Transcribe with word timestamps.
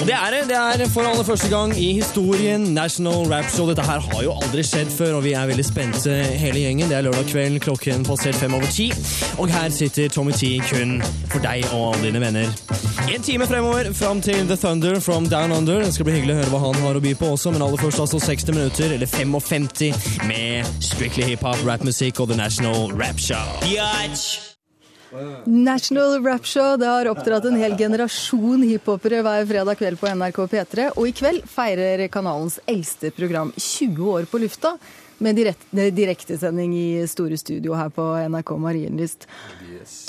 Og 0.00 0.06
det 0.08 0.14
er 0.14 0.34
det. 0.34 0.40
Det 0.48 0.56
er 0.86 0.90
for 0.92 1.06
aller 1.08 1.24
første 1.24 1.48
gang 1.48 1.72
i 1.78 1.92
historien 1.92 2.60
National 2.74 3.26
Rap 3.32 3.50
Show. 3.50 3.68
Dette 3.68 3.82
her 3.82 4.00
har 4.00 4.22
jo 4.22 4.34
aldri 4.42 4.64
skjedd 4.66 4.90
før, 4.92 5.18
og 5.18 5.24
vi 5.24 5.32
er 5.32 5.48
veldig 5.48 5.64
spente 5.66 6.14
hele 6.40 6.62
gjengen. 6.64 6.88
Det 6.90 6.98
er 6.98 7.06
lørdag 7.06 7.28
kveld, 7.30 7.60
klokken 7.64 8.04
passert 8.06 8.38
fem 8.38 8.54
over 8.54 8.70
ti. 8.72 8.90
Og 9.38 9.50
her 9.52 9.68
sitter 9.74 10.08
Tommy 10.12 10.32
T 10.36 10.56
kun 10.68 10.98
for 11.32 11.42
deg 11.44 11.66
og 11.72 11.94
alle 11.94 12.08
dine 12.08 12.22
venner. 12.22 12.54
En 13.08 13.22
time 13.22 13.46
fremover, 13.46 13.92
fram 13.94 14.22
til 14.24 14.46
The 14.48 14.56
Thunder 14.56 15.00
from 15.00 15.28
Down 15.28 15.52
Under. 15.52 15.82
Det 15.84 15.94
skal 15.94 16.08
bli 16.08 16.16
hyggelig 16.18 16.36
å 16.36 16.40
høre 16.42 16.54
hva 16.54 16.64
han 16.68 16.80
har 16.86 16.98
å 16.98 17.04
by 17.04 17.14
på 17.20 17.34
også, 17.36 17.52
men 17.54 17.64
aller 17.66 17.80
først 17.80 18.06
altså 18.06 18.22
60 18.22 18.58
minutter, 18.58 18.96
eller 18.96 19.06
55, 19.10 20.00
med 20.30 20.74
strictly 20.80 21.30
hiphop, 21.34 21.60
rappmusikk 21.66 22.20
og 22.20 22.32
The 22.32 22.40
National 22.40 22.92
Rap 22.98 23.20
Show. 23.20 23.62
Biatch! 23.62 24.53
National 25.44 26.24
Rap 26.24 26.44
Show 26.44 26.76
det 26.80 26.88
har 26.88 27.08
oppdratt 27.10 27.44
en 27.46 27.58
hel 27.58 27.76
generasjon 27.78 28.64
hiphopere 28.66 29.22
hver 29.22 29.46
fredag 29.46 29.78
kveld 29.78 30.00
på 30.00 30.10
NRK 30.10 30.40
P3. 30.50 30.90
Og 30.98 31.08
i 31.08 31.14
kveld 31.14 31.46
feirer 31.50 32.06
kanalens 32.12 32.58
eldste 32.70 33.12
program 33.14 33.52
20 33.56 34.12
år 34.16 34.28
på 34.30 34.42
lufta. 34.42 34.74
Med 35.22 35.38
direkte, 35.38 35.84
direktesending 35.94 36.72
i 36.74 36.86
store 37.06 37.36
studio 37.38 37.76
her 37.78 37.92
på 37.94 38.02
NRK 38.32 38.50
Marienlyst. 38.58 39.28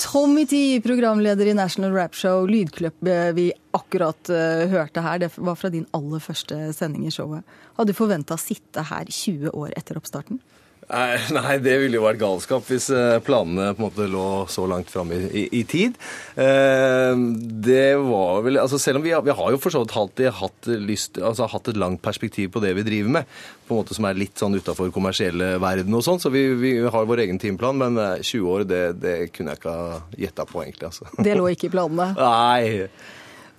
Tommy 0.02 0.42
T, 0.50 0.80
programleder 0.82 1.46
i 1.46 1.54
National 1.54 1.94
Rap 1.94 2.18
Show. 2.18 2.42
Lydklippet 2.50 3.36
vi 3.38 3.46
akkurat 3.76 4.32
uh, 4.34 4.66
hørte 4.72 5.04
her, 5.04 5.22
det 5.22 5.30
var 5.36 5.54
fra 5.54 5.70
din 5.70 5.86
aller 5.94 6.22
første 6.24 6.58
sending 6.74 7.06
i 7.06 7.14
showet. 7.14 7.46
Hadde 7.78 7.94
du 7.94 7.98
forventa 7.98 8.34
å 8.34 8.40
sitte 8.40 8.82
her 8.90 9.06
20 9.06 9.54
år 9.54 9.76
etter 9.78 10.00
oppstarten? 10.00 10.42
Nei, 10.86 11.18
nei, 11.34 11.56
det 11.58 11.72
ville 11.82 11.98
jo 11.98 12.04
vært 12.04 12.20
galskap 12.20 12.66
hvis 12.70 12.86
eh, 12.94 13.16
planene 13.26 13.72
på 13.74 13.82
en 13.82 13.86
måte 13.88 14.06
lå 14.10 14.44
så 14.50 14.68
langt 14.70 14.92
fram 14.92 15.10
i, 15.14 15.18
i, 15.26 15.42
i, 15.58 15.62
tid. 15.66 15.96
Eh, 16.38 17.18
det 17.66 17.96
var 18.06 18.44
vel 18.46 18.60
altså 18.62 18.78
Selv 18.78 19.00
om 19.00 19.06
vi, 19.06 19.10
vi 19.10 19.34
har 19.40 19.50
jo 19.50 19.58
for 19.62 19.74
så 19.74 19.82
vidt 19.82 19.96
alltid 19.98 20.30
hatt, 20.38 20.70
lyst, 20.86 21.18
altså, 21.18 21.48
hatt 21.50 21.72
et 21.72 21.80
langt 21.80 22.04
perspektiv 22.04 22.52
på 22.54 22.62
det 22.62 22.76
vi 22.78 22.86
driver 22.86 23.16
med, 23.18 23.34
på 23.66 23.74
en 23.74 23.82
måte 23.82 23.98
som 23.98 24.06
er 24.06 24.20
litt 24.20 24.38
sånn 24.38 24.54
utafor 24.54 24.94
kommersielle 24.94 25.56
verden 25.62 25.98
og 25.98 26.06
sånn, 26.06 26.22
så 26.22 26.30
vi, 26.30 26.46
vi, 26.60 26.76
har 26.86 27.10
vår 27.10 27.24
egen 27.26 27.42
timeplan, 27.42 27.82
men 27.82 27.98
20 28.22 28.22
eh, 28.22 28.48
år, 28.54 28.66
det, 28.70 28.82
det 29.02 29.18
kunne 29.34 29.56
jeg 29.56 29.64
ikke 29.64 29.76
ha 29.76 30.00
gjetta 30.22 30.46
på, 30.46 30.62
egentlig. 30.62 30.92
altså. 30.92 31.10
Det 31.18 31.34
lå 31.34 31.50
ikke 31.50 31.66
i 31.66 31.74
planene? 31.74 32.12
Nei. 32.22 32.90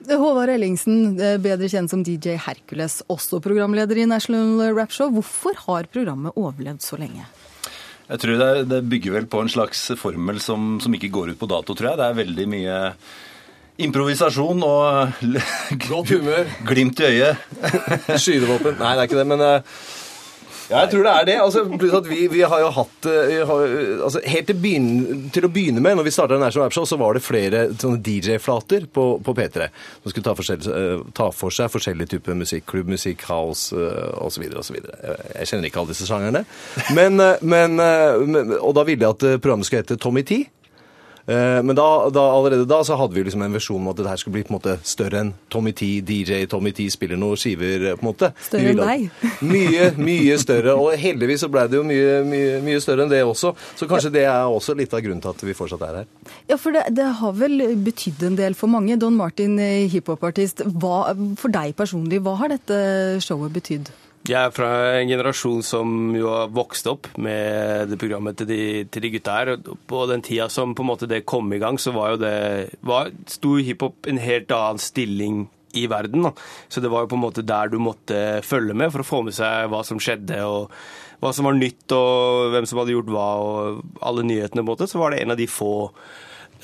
Håvard 0.05 0.51
Ellingsen, 0.53 1.19
eh, 1.19 1.37
bedre 1.41 1.67
kjent 1.71 1.89
som 1.89 2.03
DJ 2.05 2.37
Hercules, 2.37 3.01
også 3.09 3.41
programleder 3.41 3.97
i 3.97 4.05
National 4.05 4.61
Rap 4.77 4.93
Show. 4.93 5.09
Hvorfor 5.11 5.57
har 5.65 5.89
programmet 5.91 6.37
overlevd 6.37 6.85
så 6.85 6.99
lenge? 7.01 7.25
Jeg 8.07 8.21
tror 8.23 8.37
det, 8.39 8.69
det 8.69 8.83
bygger 8.87 9.17
vel 9.17 9.25
på 9.27 9.41
en 9.43 9.51
slags 9.51 9.89
formel 9.99 10.39
som, 10.39 10.77
som, 10.79 10.93
ikke 10.93 11.11
går 11.11 11.33
ut 11.33 11.39
på 11.39 11.49
dato, 11.49 11.75
tror 11.75 11.91
jeg. 11.91 11.99
Det 11.99 12.05
er 12.07 12.21
veldig 12.21 12.47
mye 12.47 12.77
improvisasjon 13.83 14.63
og 14.63 15.17
Godt 15.89 16.13
humør. 16.15 16.47
glimt 16.69 17.01
i 17.01 17.09
øyet. 17.11 17.47
Skytevåpen. 18.21 18.77
Nei, 18.79 18.93
det 18.93 19.01
er 19.01 19.09
ikke 19.09 19.21
det, 19.23 19.31
men 19.33 19.47
uh 19.49 19.87
ja, 20.67 20.81
jeg 20.83 20.89
tror 20.91 21.05
det 21.05 21.13
er 21.13 21.27
det. 21.29 21.35
Altså, 21.41 21.63
pluss 21.79 21.95
at 21.95 22.09
vi, 22.09 22.19
vi, 22.31 22.41
har 22.43 22.61
jo 22.63 22.71
hatt 22.75 23.07
eh, 23.07 23.37
har, 23.47 23.75
altså, 24.07 24.21
Helt 24.27 24.49
til, 24.49 24.57
begyn, 24.61 25.29
til, 25.33 25.47
å 25.47 25.51
begynne 25.51 25.83
med, 25.83 25.95
når 25.99 26.07
vi 26.07 26.13
starta 26.15 26.39
National 26.41 26.67
Rap 26.67 26.75
Show, 26.75 26.87
så 26.89 26.99
var 26.99 27.15
det 27.15 27.23
flere 27.25 27.63
sånne 27.73 28.01
DJ-flater 28.03 28.89
på, 28.91 29.05
på, 29.23 29.35
P3 29.37 29.69
som 30.03 30.11
skulle 30.11 30.27
ta, 30.27 30.35
uh, 30.67 31.05
ta, 31.15 31.29
for 31.35 31.55
seg 31.55 31.71
forskjellige 31.71 32.17
typer 32.17 32.37
musikk. 32.37 32.67
Klubbmusikk, 32.67 33.23
house 33.29 33.75
osv. 34.19 34.49
osv. 34.59 34.77
Jeg 34.81 35.49
kjenner 35.49 35.69
ikke 35.69 35.83
alle 35.83 35.93
disse 35.93 36.09
sjangerne. 36.09 36.43
Men, 36.95 37.21
men, 37.47 37.79
og 38.59 38.75
da 38.75 38.83
ville 38.87 39.07
jeg 39.07 39.15
at 39.15 39.41
programmet 39.43 39.69
skulle 39.69 39.85
hete 39.85 39.99
Tommy 40.01 40.25
T. 40.27 40.43
Eh, 41.27 41.63
men 41.63 41.75
da, 41.75 42.09
da, 42.09 42.21
allerede 42.31 42.65
da 42.65 42.79
så 42.87 42.95
hadde 42.95 43.17
vi 43.17 43.23
liksom 43.27 43.41
en 43.43 43.55
versjon 43.57 43.81
om 43.81 43.89
at 43.91 43.99
det 43.99 44.07
her 44.07 44.19
skulle 44.21 44.37
bli 44.37 44.45
på 44.47 44.53
en 44.53 44.57
måte 44.57 44.77
større 44.87 45.19
enn 45.25 45.33
Tommy 45.51 45.73
T, 45.75 45.89
DJ 46.07 46.45
Tommy 46.47 46.71
T 46.75 46.85
spiller 46.93 47.19
noen 47.19 47.39
skiver. 47.39 47.83
på 47.97 48.05
en 48.05 48.07
måte. 48.07 48.31
Større 48.47 48.71
enn 48.71 48.79
deg? 48.79 49.03
Mye, 49.53 49.89
mye 49.99 50.37
større. 50.39 50.77
Og 50.79 50.95
heldigvis 50.99 51.43
så 51.43 51.51
ble 51.51 51.65
det 51.67 51.79
jo 51.79 51.83
mye, 51.87 52.21
mye, 52.27 52.57
mye, 52.63 52.79
større 52.83 53.03
enn 53.03 53.11
det 53.11 53.21
også. 53.27 53.53
Så 53.75 53.89
kanskje 53.91 54.13
det 54.15 54.23
er 54.29 54.47
også 54.47 54.77
litt 54.77 54.95
av 54.95 55.03
grunnen 55.03 55.23
til 55.23 55.35
at 55.35 55.45
vi 55.49 55.57
fortsatt 55.57 55.83
er 55.89 56.01
her. 56.01 56.09
Ja, 56.47 56.57
for 56.61 56.75
det, 56.75 56.87
det 56.95 57.11
har 57.19 57.35
vel 57.37 57.59
betydd 57.83 58.23
en 58.29 58.39
del 58.39 58.55
for 58.57 58.71
mange. 58.71 58.95
Don 59.01 59.19
Martin, 59.19 59.59
eh, 59.59 59.85
hiphopartist. 59.91 60.63
For 60.79 61.51
deg 61.51 61.75
personlig, 61.77 62.23
hva 62.23 62.37
har 62.39 62.55
dette 62.55 62.77
showet 63.23 63.55
betydd? 63.59 63.91
Jeg 64.27 64.49
er 64.49 64.51
fra 64.51 64.69
en 64.97 65.07
generasjon 65.07 65.61
som 65.63 65.91
jo 66.11 66.27
har 66.27 66.49
vokst 66.51 66.89
opp 66.91 67.07
med 67.23 67.87
det 67.87 67.99
programmet 68.01 68.35
til 68.35 68.49
de, 68.49 68.63
til 68.91 69.05
de 69.05 69.11
gutta 69.13 69.35
her. 69.37 69.51
På 69.87 70.01
den 70.09 70.23
tida 70.25 70.49
som 70.51 70.73
på 70.75 70.83
en 70.83 70.89
måte 70.89 71.07
det 71.07 71.21
kom 71.23 71.47
i 71.55 71.59
gang, 71.61 71.79
så 71.79 71.93
var 71.95 72.11
jo 72.11 72.19
det 72.25 72.33
var, 72.83 73.13
sto 73.31 73.55
hiphop 73.55 74.09
en 74.11 74.19
helt 74.19 74.51
annen 74.51 74.81
stilling 74.83 75.45
i 75.79 75.85
verden. 75.87 76.27
Da. 76.27 76.33
Så 76.67 76.83
det 76.83 76.91
var 76.91 77.05
jo 77.05 77.11
på 77.13 77.15
en 77.15 77.23
måte 77.23 77.45
der 77.47 77.71
du 77.71 77.77
måtte 77.79 78.41
følge 78.43 78.75
med 78.75 78.91
for 78.91 79.05
å 79.05 79.07
få 79.07 79.21
med 79.29 79.37
seg 79.37 79.69
hva 79.71 79.79
som 79.87 80.01
skjedde, 80.03 80.41
og 80.43 80.75
hva 81.23 81.31
som 81.31 81.47
var 81.47 81.55
nytt, 81.55 81.85
og 81.95 82.51
hvem 82.51 82.67
som 82.67 82.81
hadde 82.81 82.97
gjort 82.97 83.13
hva, 83.15 83.29
og 83.39 84.01
alle 84.03 84.27
nyhetene. 84.27 84.59
på 84.59 84.65
en 84.65 84.71
måte, 84.73 84.89
Så 84.91 84.99
var 84.99 85.15
det 85.15 85.21
en 85.23 85.31
av 85.31 85.39
de 85.39 85.47
få 85.47 85.71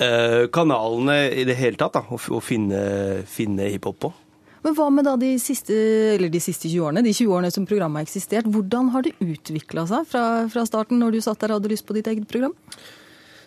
eh, 0.04 0.44
kanalene 0.52 1.32
i 1.32 1.48
det 1.48 1.56
hele 1.56 1.80
tatt 1.80 1.96
da, 1.96 2.04
å 2.12 2.44
finne, 2.44 3.24
finne 3.24 3.72
hiphop 3.72 4.04
på. 4.04 4.12
Men 4.64 4.76
hva 4.78 4.88
med 4.88 5.04
da 5.04 5.12
de 5.20 5.34
siste, 5.40 5.74
de 6.16 6.40
siste 6.40 6.70
20 6.70 6.86
årene, 6.86 7.04
de 7.04 7.12
20 7.12 7.32
årene 7.36 7.52
som 7.52 7.66
programmet 7.68 8.00
har 8.00 8.08
eksistert? 8.08 8.48
Hvordan 8.48 8.88
har 8.94 9.04
det 9.04 9.12
utvikla 9.20 9.84
seg 9.90 10.06
fra, 10.08 10.24
fra 10.48 10.64
starten, 10.64 11.02
når 11.02 11.12
du 11.12 11.24
satt 11.24 11.42
der 11.42 11.52
og 11.52 11.60
hadde 11.60 11.72
lyst 11.74 11.84
på 11.84 11.96
ditt 11.96 12.08
eget 12.08 12.24
program? 12.30 12.54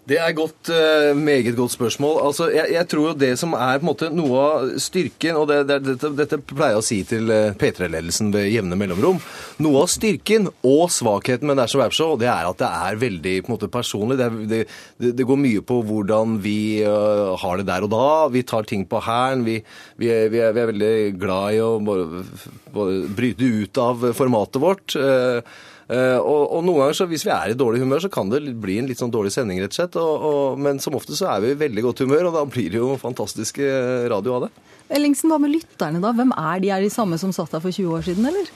Det 0.07 0.15
er 0.23 0.31
godt, 0.31 0.69
uh, 0.71 1.17
meget 1.19 1.49
godt 1.57 1.73
spørsmål. 1.73 2.21
Altså, 2.29 2.45
jeg, 2.53 2.69
jeg, 2.71 2.87
tror 2.87 3.09
jo 3.09 3.15
det 3.19 3.33
som 3.39 3.51
er 3.57 3.75
på 3.75 3.83
en 3.83 3.89
måte 3.89 4.07
noe 4.15 4.39
av 4.39 4.69
styrken, 4.79 5.35
og 5.35 5.49
det, 5.49 5.57
det, 5.67 5.81
dette, 5.83 6.11
dette, 6.15 6.39
pleier 6.47 6.77
jeg 6.77 6.79
å 6.79 6.85
si 6.85 6.99
til 7.09 7.27
uh, 7.27 7.51
P3-ledelsen 7.59 8.31
ved 8.31 8.47
jevne 8.47 8.77
mellomrom 8.79 9.19
Noe 9.65 9.83
av 9.83 9.91
styrken 9.91 10.47
og 10.47 10.85
svakheten 10.95 11.49
med 11.49 11.59
National 11.59 11.89
Rap 11.89 11.97
Show 11.97 12.15
det 12.21 12.29
er 12.31 12.47
at 12.47 12.61
det 12.61 12.71
er 12.87 13.03
veldig 13.03 13.35
på 13.41 13.51
en 13.51 13.57
måte, 13.57 13.71
personlig. 13.73 14.19
Det, 14.21 14.63
det, 15.01 15.11
det 15.19 15.27
går 15.27 15.43
mye 15.43 15.67
på 15.67 15.81
hvordan 15.89 16.39
vi 16.45 16.57
uh, 16.87 17.35
har 17.43 17.59
det 17.59 17.67
der 17.67 17.83
og 17.83 17.91
da. 17.91 18.09
Vi 18.31 18.47
tar 18.47 18.69
ting 18.69 18.87
på 18.87 19.03
hæren. 19.03 19.43
Vi, 19.43 19.59
vi, 19.99 20.07
vi, 20.07 20.37
vi, 20.39 20.45
er 20.47 20.71
veldig 20.71 20.97
glad 21.19 21.57
i 21.57 21.63
å 21.65 21.73
bare, 21.83 22.27
bare 22.71 23.01
bryte 23.11 23.55
ut 23.59 23.83
av 23.83 24.13
formatet 24.15 24.63
vårt. 24.63 24.95
Uh, 24.95 25.43
og, 25.87 26.41
og, 26.51 26.63
noen 26.67 26.81
ganger, 26.81 26.97
så 26.99 27.05
hvis 27.07 27.23
vi 27.23 27.31
er 27.31 27.53
i 27.53 27.57
dårlig 27.57 27.79
humør, 27.83 28.01
så 28.03 28.11
kan 28.11 28.31
det 28.31 28.41
bli 28.59 28.79
en 28.81 28.89
litt 28.89 28.99
sånn 28.99 29.13
dårlig 29.13 29.31
sending, 29.35 29.61
rett 29.63 29.71
og 29.71 29.79
slett. 29.79 29.99
Og, 30.01 30.25
og, 30.29 30.59
men 30.59 30.81
som 30.83 30.97
ofte 30.99 31.15
så 31.15 31.29
er 31.31 31.45
vi 31.45 31.53
i 31.53 31.59
veldig 31.61 31.85
godt 31.85 32.03
humør, 32.03 32.29
og 32.29 32.39
da 32.39 32.43
blir 32.49 32.73
det 32.73 32.81
jo 32.81 32.97
fantastiske 32.99 33.69
radio 34.11 34.37
av 34.37 34.47
det. 34.47 34.51
Ellingsen, 34.87 35.27
hva 35.27 35.35
med 35.41 35.51
lytterne, 35.51 35.99
da? 35.99 36.13
Hvem 36.15 36.29
er 36.31 36.61
de? 36.63 36.69
Er 36.71 36.83
de 36.85 36.91
samme 36.91 37.17
som 37.19 37.33
satt 37.35 37.51
der 37.51 37.63
for 37.63 37.75
20 37.75 37.97
år 37.97 38.05
siden, 38.07 38.27
eller? 38.29 38.47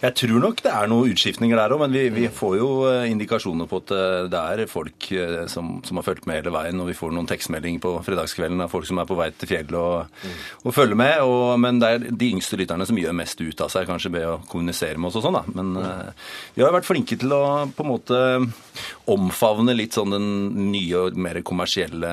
Jeg 0.00 0.16
tror 0.16 0.40
nok 0.40 0.62
det 0.64 0.70
er 0.72 0.88
noen 0.88 1.12
utskiftninger 1.12 1.58
der 1.58 1.74
òg, 1.74 1.82
men 1.82 1.92
vi, 1.92 2.04
vi, 2.14 2.24
får 2.32 2.54
jo 2.56 2.68
eh, 2.88 3.10
indikasjoner 3.12 3.68
på 3.68 3.80
at 3.82 3.92
eh, 3.92 4.28
det 4.32 4.40
er 4.40 4.70
folk 4.70 5.08
eh, 5.12 5.42
som, 5.50 5.74
som, 5.84 6.00
har 6.00 6.06
fulgt 6.06 6.28
med 6.28 6.40
hele 6.40 6.54
veien. 6.54 6.80
Og 6.80 6.88
vi 6.88 6.96
får 6.96 7.12
noen 7.12 7.28
tekstmeldinger 7.28 7.82
på 7.84 7.92
fredagskvelden 8.06 8.64
av 8.64 8.72
folk 8.72 8.88
som 8.88 9.00
er 9.02 9.08
på 9.10 9.18
vei 9.18 9.28
til 9.36 9.50
fjellet 9.50 9.76
og, 9.76 10.24
mm. 10.24 10.40
og 10.64 10.76
følger 10.76 11.00
med. 11.00 11.20
Og, 11.28 11.44
men 11.60 11.82
det 11.82 11.90
er 11.90 12.08
de 12.08 12.30
yngste 12.32 12.60
lytterne 12.60 12.88
som 12.88 13.00
gjør 13.00 13.18
mest 13.20 13.44
ut 13.44 13.64
av 13.66 13.72
seg, 13.72 13.88
kanskje 13.90 14.14
ved 14.16 14.28
å 14.30 14.38
kommunisere 14.48 14.96
med 14.96 15.10
oss 15.10 15.20
og 15.20 15.26
sånn, 15.26 15.40
da. 15.40 15.44
Men 15.52 15.74
vi 16.56 16.64
har 16.64 16.72
vært 16.78 16.88
flinke 16.88 17.18
til 17.20 17.32
å 17.34 17.42
på 17.74 17.84
en 17.84 17.90
måte 17.90 18.20
omfavne 19.10 19.74
litt 19.76 19.96
sånn 19.96 20.14
den 20.14 20.28
nye 20.70 21.00
og 21.06 21.18
mer 21.20 21.40
kommersielle 21.44 22.10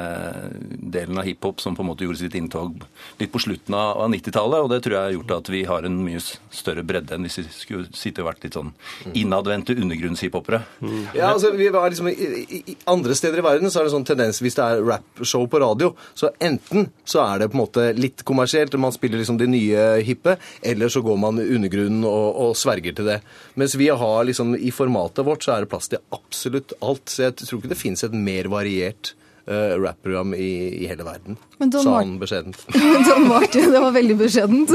delen 0.62 1.19
av 1.22 1.28
hiphop 1.28 1.62
som 1.63 1.75
på 1.78 1.85
en 1.85 1.90
måte 1.91 2.03
gjorde 2.03 2.19
sitt 2.19 2.35
inntog 2.35 2.81
litt 3.22 3.31
på 3.31 3.40
slutten 3.40 3.78
av 3.78 4.03
90-tallet. 4.12 4.59
Og 4.59 4.72
det 4.74 4.81
tror 4.84 4.97
jeg 4.97 5.06
har 5.06 5.16
gjort 5.16 5.35
at 5.38 5.52
vi 5.53 5.62
har 5.69 5.88
en 5.88 6.00
mye 6.03 6.19
større 6.22 6.84
bredde 6.88 7.16
enn 7.16 7.28
hvis 7.28 7.40
vi 7.40 7.46
skulle 7.56 7.91
sitte 7.96 8.24
og 8.24 8.31
vært 8.31 8.44
litt 8.46 8.57
sånn 8.59 8.74
innadvendte 9.16 9.78
undergrunnshiphopere. 9.78 10.62
Mm. 10.81 11.00
Ja, 11.16 11.31
altså, 11.31 11.53
vi 11.56 11.69
var 11.72 11.88
liksom, 11.91 12.12
i, 12.12 12.59
i, 12.59 12.75
Andre 12.91 13.16
steder 13.16 13.40
i 13.40 13.46
verden 13.46 13.72
så 13.72 13.81
er 13.81 13.88
det 13.88 13.96
sånn 13.96 14.08
tendens 14.08 14.41
hvis 14.44 14.58
det 14.59 14.68
er 14.68 14.84
rappshow 14.84 15.47
på 15.47 15.62
radio, 15.63 15.94
så 16.18 16.34
enten 16.44 16.90
så 17.08 17.23
er 17.23 17.41
det 17.41 17.52
på 17.52 17.58
en 17.59 17.63
måte 17.63 17.88
litt 17.96 18.25
kommersielt, 18.28 18.75
man 18.81 18.93
spiller 18.96 19.22
liksom 19.22 19.38
de 19.40 19.47
nye 19.52 19.88
hippe, 20.03 20.35
eller 20.66 20.91
så 20.91 21.03
går 21.05 21.20
man 21.22 21.40
undergrunnen 21.41 22.03
og, 22.08 22.28
og 22.43 22.55
sverger 22.58 22.96
til 22.97 23.08
det. 23.14 23.20
Mens 23.59 23.78
vi 23.79 23.91
har 23.93 24.28
liksom 24.28 24.55
i 24.58 24.73
formatet 24.76 25.26
vårt 25.28 25.46
så 25.46 25.55
er 25.55 25.64
det 25.64 25.72
plass 25.72 25.91
til 25.91 26.02
absolutt 26.16 26.73
alt. 26.85 27.09
Så 27.11 27.28
jeg 27.28 27.39
tror 27.41 27.61
ikke 27.61 27.73
det 27.73 27.79
finnes 27.79 28.05
et 28.05 28.16
mer 28.16 28.49
variert 28.51 29.13
uh, 29.49 29.78
rap-program 29.81 30.35
i, 30.37 30.51
i, 30.83 30.87
hele 30.89 31.05
verden. 31.07 31.37
Sa 31.73 31.97
han 31.99 32.16
beskjedent. 32.22 32.61
Don 33.07 33.28
Martin, 33.29 33.69
det 33.73 33.83
var 33.83 33.93
veldig 33.95 34.17
beskjedent. 34.19 34.73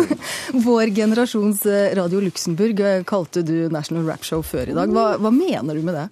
Vår 0.67 0.93
generasjons 0.97 1.65
eh, 1.71 1.91
Radio 1.99 2.23
Luxembourg 2.25 2.81
eh, 2.81 3.03
kalte 3.09 3.43
du 3.47 3.57
National 3.73 4.07
Rap 4.09 4.27
Show 4.27 4.45
før 4.47 4.71
i 4.71 4.77
dag. 4.77 4.93
Hva, 4.95 5.17
hva 5.23 5.35
mener 5.35 5.79
du 5.79 5.87
med 5.87 5.99
det? 5.99 6.07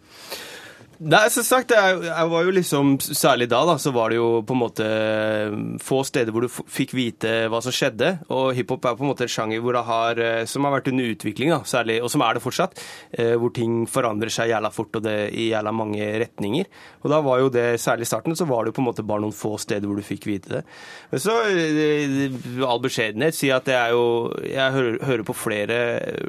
Nei, 1.02 1.25
som 1.32 1.43
sagt, 1.43 1.73
jeg, 1.75 2.02
jeg 2.06 2.29
var 2.31 2.44
jo 2.46 2.52
liksom, 2.55 2.93
Særlig 3.02 3.49
da 3.50 3.64
da, 3.67 3.75
så 3.82 3.91
var 3.94 4.12
det 4.12 4.19
jo 4.20 4.29
på 4.46 4.55
en 4.55 4.61
måte 4.61 4.85
eh, 4.87 5.55
få 5.82 6.02
steder 6.06 6.31
hvor 6.35 6.44
du 6.46 6.50
fikk 6.50 6.94
vite 6.94 7.32
hva 7.50 7.61
som 7.64 7.75
skjedde. 7.75 8.11
Og 8.35 8.52
hiphop 8.55 8.87
er 8.87 8.94
på 8.99 9.02
en 9.06 9.11
måte 9.11 9.26
en 9.26 9.32
sjanger 9.32 9.81
har, 9.88 10.20
eh, 10.23 10.44
som 10.50 10.67
har 10.67 10.76
vært 10.76 10.93
under 10.93 11.11
utvikling, 11.11 11.50
da, 11.50 11.61
særlig, 11.67 11.99
og 12.05 12.12
som 12.12 12.23
er 12.23 12.37
det 12.38 12.44
fortsatt. 12.44 12.79
eh, 13.19 13.35
Hvor 13.41 13.52
ting 13.55 13.85
forandrer 13.91 14.31
seg 14.31 14.52
jævla 14.52 14.70
fort 14.75 14.94
og 15.00 15.02
det 15.06 15.17
i 15.35 15.49
jævla 15.50 15.73
mange 15.75 16.06
retninger. 16.23 16.70
Og 17.02 17.11
da 17.11 17.20
var 17.25 17.43
jo 17.43 17.50
det, 17.52 17.67
særlig 17.82 18.06
i 18.06 18.12
starten, 18.12 18.37
så 18.38 18.46
var 18.46 18.64
det 18.64 18.73
jo 18.73 18.79
på 18.79 18.85
en 18.85 18.88
måte 18.93 19.06
bare 19.06 19.25
noen 19.25 19.35
få 19.35 19.56
steder 19.58 19.88
hvor 19.88 19.99
du 19.99 20.06
fikk 20.06 20.29
vite 20.31 20.52
det. 20.58 20.62
Men 21.11 21.25
så, 21.25 21.41
eh, 21.50 22.38
all 22.64 22.82
beskjedenhet, 22.85 23.35
si 23.35 23.50
at 23.50 23.67
det 23.67 23.75
er 23.75 23.91
jo 23.96 24.05
Jeg 24.44 24.73
hører, 24.73 24.99
hører 25.05 25.25
på 25.26 25.35
flere 25.35 25.76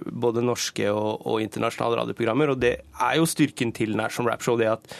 både 0.09 0.41
norske 0.44 0.89
og, 0.91 1.21
og 1.27 1.41
internasjonale 1.44 2.01
radioprogrammer, 2.01 2.53
og 2.56 2.59
det 2.62 2.73
er 2.81 3.15
jo 3.19 3.27
styrken 3.29 3.73
til 3.75 3.95
National 3.97 4.31
Rap 4.31 4.41
Show, 4.45 4.55
det 4.62 4.72
at 4.72 4.96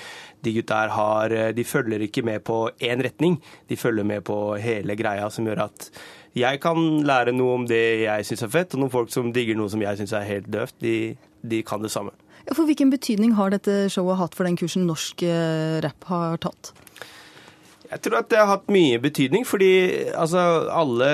de 0.46 0.54
gutta 0.60 0.84
her 0.94 1.34
eh, 1.34 1.63
følger 1.66 2.06
ikke 2.06 2.24
med 2.25 2.44
på 2.46 2.69
én 2.80 3.02
retning, 3.04 3.40
de 3.69 3.78
følger 3.78 4.06
med 4.06 4.22
på 4.28 4.56
hele 4.62 4.96
greia, 4.96 5.30
som 5.30 5.48
gjør 5.48 5.66
at 5.69 5.90
jeg 6.36 6.60
kan 6.60 6.78
lære 7.07 7.31
noe 7.31 7.62
om 7.62 7.66
det 7.68 8.04
jeg 8.04 8.28
syns 8.28 8.44
er 8.44 8.52
fett, 8.52 8.75
og 8.75 8.84
noen 8.84 8.94
folk 8.94 9.12
som 9.13 9.31
digger 9.34 9.56
noe 9.56 9.72
som 9.72 9.81
jeg 9.81 10.02
syns 10.02 10.13
er 10.13 10.28
helt 10.28 10.50
døvt, 10.52 10.75
de, 10.84 11.16
de 11.42 11.62
kan 11.63 11.84
det 11.84 11.94
samme. 11.94 12.12
For 12.52 12.68
Hvilken 12.68 12.92
betydning 12.94 13.34
har 13.40 13.54
dette 13.54 13.86
showet 13.90 14.19
hatt 14.19 14.36
for 14.38 14.46
den 14.46 14.57
kursen 14.60 14.86
norsk 14.86 15.24
eh, 15.25 15.80
rap 15.86 16.10
har 16.12 16.38
tatt? 16.44 16.75
Jeg 17.86 18.02
tror 18.02 18.18
at 18.20 18.30
det 18.32 18.40
har 18.40 18.50
hatt 18.50 18.72
mye 18.74 18.98
betydning, 19.02 19.46
fordi 19.46 19.72
altså 20.18 20.42
alle 20.74 21.10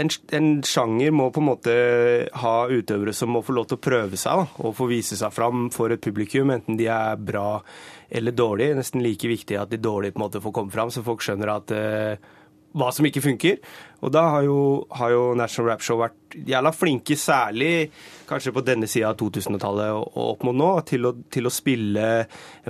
en, 0.00 0.10
en 0.38 0.48
sjanger 0.64 1.12
må 1.14 1.28
på 1.34 1.42
en 1.42 1.48
måte 1.50 1.74
ha 2.42 2.54
utøvere 2.72 3.14
som 3.16 3.34
må 3.34 3.42
få 3.44 3.56
lov 3.56 3.68
til 3.68 3.78
å 3.78 3.84
prøve 3.84 4.20
seg 4.20 4.42
da, 4.42 4.46
og 4.64 4.76
få 4.78 4.88
vise 4.90 5.18
seg 5.18 5.34
fram 5.34 5.68
for 5.74 5.92
et 5.92 6.04
publikum, 6.04 6.52
enten 6.54 6.78
de 6.80 6.88
er 6.92 7.20
bra 7.20 7.60
eller 8.08 8.32
dårlige. 8.32 8.78
Nesten 8.78 9.04
like 9.04 9.28
viktig 9.28 9.58
at 9.60 9.72
de 9.72 9.80
dårlige 9.82 10.16
på 10.16 10.22
en 10.22 10.26
måte 10.26 10.42
får 10.44 10.56
komme 10.56 10.74
fram, 10.74 10.92
så 10.94 11.04
folk 11.06 11.24
skjønner 11.24 11.52
at 11.58 11.74
eh, 11.76 12.28
hva 12.76 12.90
som 12.92 13.06
ikke 13.08 13.22
funker. 13.24 13.58
Og 14.04 14.12
da 14.14 14.22
har 14.34 14.44
jo, 14.46 14.58
har 14.94 15.10
jo 15.10 15.22
National 15.38 15.72
Rap 15.72 15.82
Show 15.82 15.98
vært 15.98 16.36
jævla 16.46 16.70
flinke, 16.76 17.16
særlig 17.18 17.88
kanskje 18.28 18.52
på 18.54 18.62
denne 18.66 18.86
sida 18.90 19.10
av 19.10 19.16
2000-tallet 19.18 19.94
og, 19.96 20.04
og 20.12 20.34
opp 20.34 20.44
mot 20.46 20.56
nå, 20.56 20.68
til 20.86 21.08
å, 21.08 21.14
til 21.32 21.48
å 21.48 21.52
spille 21.52 22.04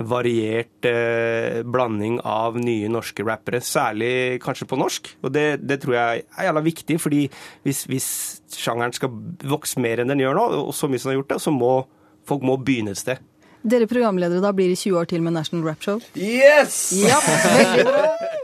variert 0.09 0.87
eh, 0.89 1.59
blanding 1.67 2.19
av 2.25 2.57
nye 2.61 2.89
norske 2.91 3.25
rappere, 3.27 3.61
særlig 3.61 4.39
kanskje 4.43 4.69
på 4.69 4.79
norsk. 4.79 5.13
Og 5.21 5.33
det, 5.35 5.47
det 5.67 5.81
tror 5.83 5.99
jeg 5.99 6.25
er 6.25 6.49
jævla 6.49 6.65
viktig, 6.65 6.99
fordi 7.03 7.25
hvis, 7.67 7.85
hvis 7.91 8.09
sjangeren 8.55 8.95
skal 8.95 9.13
vokse 9.51 9.83
mer 9.83 10.01
enn 10.01 10.15
den 10.15 10.23
gjør 10.23 10.39
nå, 10.39 10.47
og 10.63 10.73
så 10.75 10.89
mye 10.89 11.01
som 11.01 11.11
den 11.11 11.17
har 11.17 11.21
gjort 11.21 11.35
det, 11.35 11.43
så 11.45 11.53
må 11.53 11.73
folk 12.29 12.45
må 12.45 12.57
begynne 12.61 12.95
et 12.95 13.01
sted. 13.01 13.21
Dere 13.59 13.89
programledere 13.91 14.39
da 14.39 14.53
blir 14.55 14.71
i 14.71 14.77
20 14.79 15.01
år 15.01 15.09
til 15.11 15.23
med 15.25 15.35
National 15.35 15.65
Rap 15.67 15.83
Show? 15.83 15.99
Yes! 16.15 16.93
Ja, 16.95 17.19
veldig 17.27 17.89
bra. 17.89 18.38